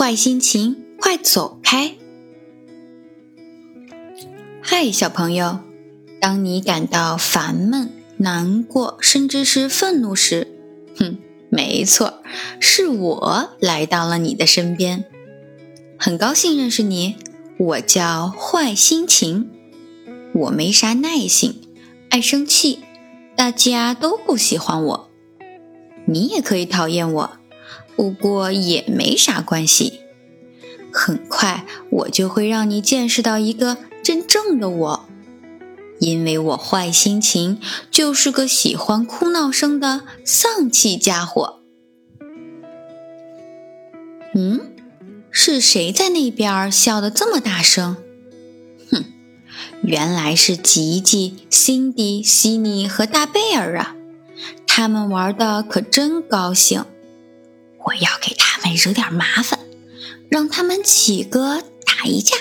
[0.00, 1.94] 坏心情，快走开！
[4.62, 5.58] 嗨，小朋友，
[6.18, 10.48] 当你感到烦闷、难过，甚至是愤怒时，
[10.96, 11.18] 哼，
[11.50, 12.22] 没错，
[12.58, 15.04] 是我来到了你的身边。
[15.98, 17.16] 很高兴认识你，
[17.58, 19.50] 我叫坏心情。
[20.32, 21.60] 我没啥耐性，
[22.08, 22.78] 爱生气，
[23.36, 25.10] 大家都不喜欢我。
[26.06, 27.39] 你也可以讨厌我，
[28.00, 30.00] 不过也没啥关系。
[30.90, 35.08] 很快，我就会让你见识到一个真正的我，
[35.98, 37.60] 因为我坏心情，
[37.90, 41.60] 就是个喜欢哭闹声的丧气家伙。
[44.34, 44.72] 嗯，
[45.30, 47.98] 是谁在那边笑得这么大声？
[48.90, 49.04] 哼，
[49.82, 53.94] 原来是吉吉、辛迪、西尼和大贝尔啊！
[54.66, 56.82] 他们玩的可真高兴，
[57.86, 59.58] 我要给他们惹点麻烦。
[60.28, 62.36] 让他们几个打一架，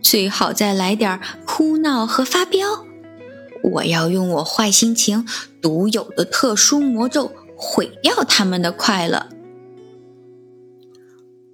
[0.00, 2.86] 最好再来点哭闹和发飙。
[3.62, 5.26] 我要用我坏心情
[5.60, 9.28] 独有的特殊魔咒毁掉他们的快乐。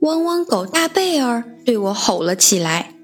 [0.00, 2.94] 汪汪狗大贝尔对我吼了起来，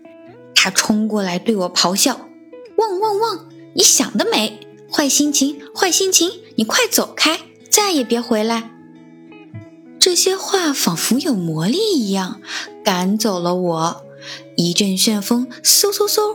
[0.55, 2.29] 他冲过来对我咆哮
[2.77, 3.49] ：“汪汪汪！
[3.75, 4.61] 你想得美！
[4.93, 8.71] 坏心情，坏心情，你快走开，再也别回来！”
[10.11, 12.41] 这些话仿佛有魔力一样，
[12.85, 14.05] 赶走了我。
[14.57, 16.35] 一阵旋风，嗖嗖嗖，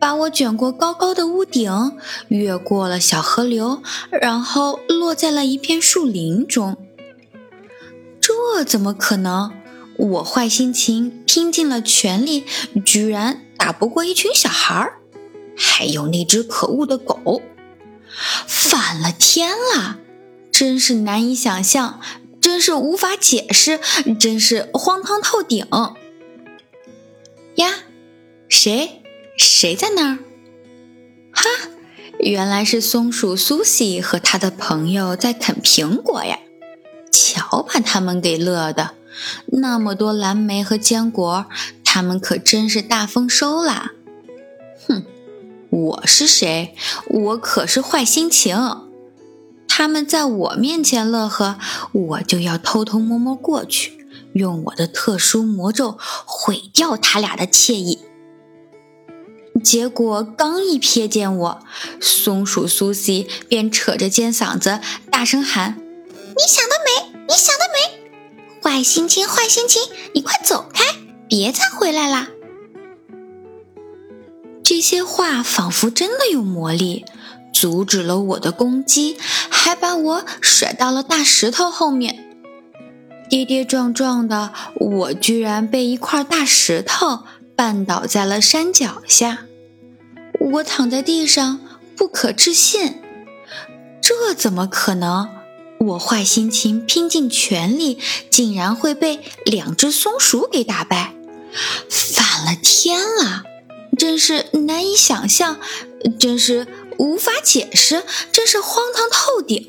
[0.00, 1.92] 把我卷过高高的屋顶，
[2.28, 6.78] 越过了小河流，然后落在了一片树林中。
[8.18, 9.52] 这怎么可能？
[9.98, 12.44] 我坏心情，拼尽了全力，
[12.82, 14.94] 居然打不过一群小孩儿，
[15.54, 17.42] 还有那只可恶的狗！
[18.46, 19.98] 反了天了，
[20.50, 22.00] 真是难以想象。
[22.52, 23.80] 真是无法解释，
[24.20, 25.66] 真是荒唐透顶
[27.54, 27.72] 呀！
[28.46, 29.02] 谁？
[29.38, 30.18] 谁在那儿？
[31.32, 31.44] 哈，
[32.18, 36.40] 原来是松鼠苏西和他的朋友在啃苹果呀！
[37.10, 38.96] 瞧，把他们给乐的，
[39.46, 41.46] 那么多蓝莓和坚果，
[41.82, 43.92] 他们可真是大丰收啦！
[44.86, 45.06] 哼，
[45.70, 46.76] 我是谁？
[47.06, 48.91] 我可是坏心情。
[49.74, 51.58] 他们在我面前乐呵，
[51.92, 55.96] 我就要偷偷摸摸过去，用我的特殊魔咒
[56.26, 58.00] 毁掉他俩的惬意。
[59.64, 61.60] 结果刚一瞥见我，
[62.02, 64.78] 松鼠苏西便扯着尖嗓子
[65.10, 65.78] 大声喊
[66.36, 67.24] ：“你想得美！
[67.26, 67.78] 你想得美！
[68.62, 69.80] 坏心情，坏心情，
[70.12, 70.84] 你快走开，
[71.26, 72.28] 别再回来啦！”
[74.62, 77.06] 这些话仿佛真的有魔力。
[77.62, 79.16] 阻止了我的攻击，
[79.48, 82.28] 还把我甩到了大石头后面。
[83.30, 87.20] 跌跌撞撞的，我居然被一块大石头
[87.56, 89.46] 绊倒在了山脚下。
[90.40, 91.60] 我躺在地上，
[91.96, 93.00] 不可置信。
[94.00, 95.28] 这怎么可能？
[95.78, 101.14] 我坏心情，拼尽全力，竟然会被两只松鼠给打败？
[101.88, 103.44] 反了天了！
[103.96, 105.60] 真是难以想象，
[106.18, 106.66] 真是。
[107.02, 109.66] 无法解释，真是荒唐透顶。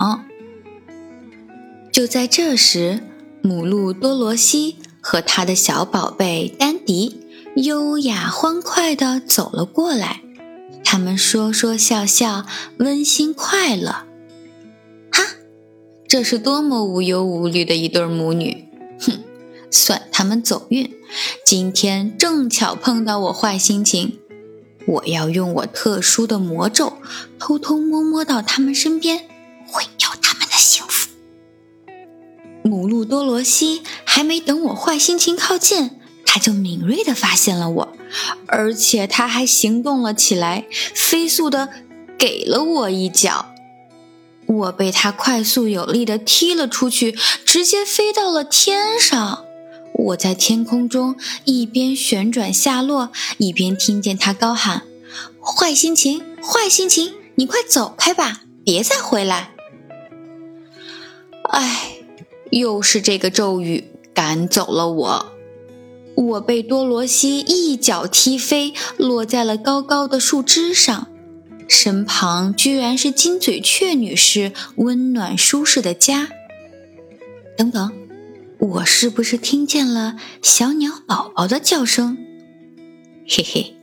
[1.92, 3.00] 就在这时，
[3.42, 7.22] 母鹿多罗西和他的小宝贝丹迪
[7.56, 10.22] 优雅欢快地走了过来。
[10.84, 12.46] 他们说说笑笑，
[12.78, 14.04] 温馨快乐。
[15.12, 15.26] 哈，
[16.08, 18.68] 这是多么无忧无虑的一对母女！
[19.00, 19.24] 哼，
[19.72, 20.94] 算他们走运，
[21.44, 24.20] 今天正巧碰到我坏心情。
[24.86, 26.98] 我要用我特殊的魔咒，
[27.40, 29.20] 偷偷摸摸到他们身边，
[29.66, 31.10] 毁掉他们的幸福。
[32.64, 35.92] 母鹿多罗西还没等我坏心情靠近，
[36.26, 37.94] 他就敏锐地发现了我，
[38.48, 41.70] 而且他还行动了起来，飞速地
[42.18, 43.48] 给了我一脚。
[44.46, 47.16] 我被他快速有力地踢了出去，
[47.46, 49.46] 直接飞到了天上。
[50.04, 54.84] 我在天空中一边旋转下落，一边听见他高喊
[55.40, 59.52] ：“坏心情，坏心情，你快走开吧，别再回来！”
[61.52, 62.00] 哎，
[62.52, 65.26] 又是这个咒语赶走了我。
[66.16, 71.08] 我被多罗西一脚踢飞，落在了高高的树枝上，
[71.68, 76.28] 身旁居然是金嘴雀女士温暖舒适的家。
[77.58, 78.03] 等等。
[78.64, 82.18] 我是不是听见了小鸟宝宝的叫声？
[83.28, 83.76] 嘿嘿，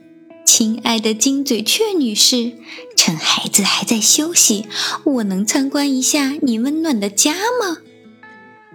[0.43, 2.53] 亲爱的金嘴雀女士，
[2.97, 4.67] 趁孩子还在休息，
[5.03, 7.77] 我能参观一下你温暖的家吗？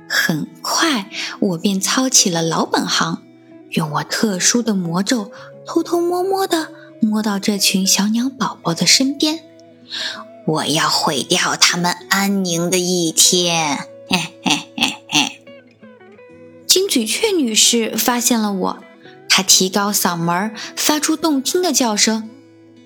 [0.09, 1.11] 很快
[1.41, 3.25] 我便操起了老本行，
[3.71, 5.33] 用我特殊的魔咒，
[5.67, 6.69] 偷偷摸摸地
[7.03, 9.41] 摸到这群小鸟宝宝的身边。
[10.47, 13.89] 我要毁掉他们安宁的一天！
[16.97, 18.79] 喜鹊女士发现了我，
[19.29, 22.31] 她提高嗓门，发出动听的叫声：“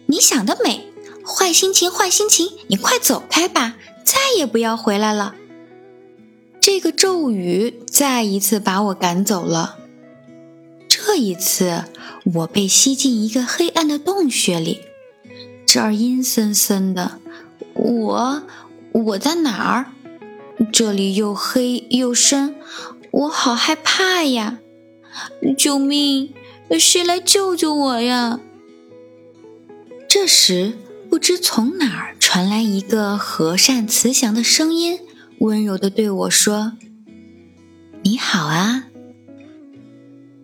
[0.06, 0.92] 你想得美！
[1.24, 5.36] 坏心情，坏心情，你快走开吧，再也不要回来了。”
[6.60, 9.76] 这个咒语再一次把我赶走了。
[10.88, 11.84] 这一次，
[12.34, 14.80] 我被吸进一个黑暗的洞穴里，
[15.64, 17.20] 这儿阴森森的。
[17.74, 18.42] 我
[18.90, 19.92] 我在哪儿？
[20.72, 22.56] 这里又黑又深，
[23.10, 24.58] 我好害怕呀！
[25.56, 26.32] 救命！
[26.78, 28.40] 谁来救救我呀？
[30.08, 30.74] 这时，
[31.08, 35.00] 不知从哪儿传来一个和善慈祥的声音，
[35.40, 36.74] 温柔地对我说
[38.02, 38.84] ：“你好啊，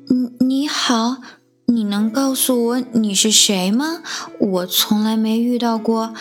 [0.09, 1.19] 你你好，
[1.67, 4.03] 你能告诉我你是谁吗？
[4.39, 6.15] 我从来没遇到过。”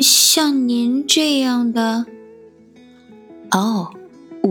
[0.00, 2.06] 像您这样的
[3.50, 3.92] 哦，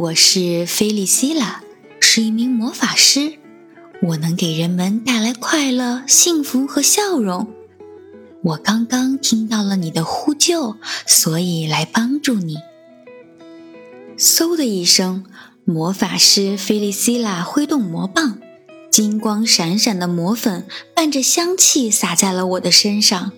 [0.01, 1.62] 我是菲利希拉，
[2.00, 3.33] 是一名魔法师。
[4.01, 7.53] 我能给人们带来快乐、幸福和笑容。
[8.42, 12.57] 我刚刚听到了你的呼救，所以来帮助你。
[14.18, 15.24] 嗖的一声，
[15.65, 18.39] 魔法师菲利希拉挥动魔棒，
[18.89, 20.65] 金光闪闪的魔粉
[20.95, 23.33] 伴着香气洒在了我的身上。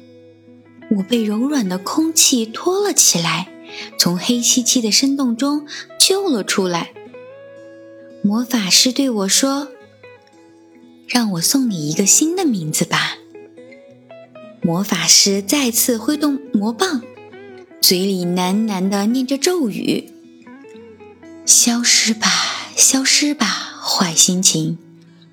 [0.96, 3.52] 我被柔软的空气托了起来，
[3.98, 5.68] 从黑漆漆的深洞中
[6.00, 6.94] 救了出来。
[8.22, 9.70] 魔法师对我说
[11.08, 13.18] ：“让我送你一个新的名字吧。”
[14.64, 17.02] 魔法师再次挥动魔棒，
[17.82, 20.10] 嘴里喃喃地念着咒语
[21.46, 22.30] ：“消失吧，
[22.78, 24.78] 消失吧，坏心情！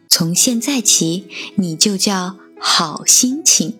[0.08, 3.78] 从现在起，你就叫好心情。”